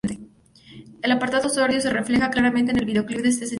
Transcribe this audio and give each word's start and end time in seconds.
El 1.03 1.11
apartado 1.11 1.47
sórdido 1.47 1.79
se 1.79 1.91
refleja, 1.91 2.31
claramente, 2.31 2.71
en 2.71 2.79
el 2.79 2.85
videoclip 2.85 3.19
de 3.21 3.29
este 3.29 3.41
sencillo. 3.45 3.49